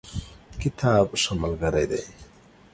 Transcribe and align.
کتاب 0.61 1.07
ښه 1.21 1.33
ملګری 1.41 1.85
دی. 1.91 2.03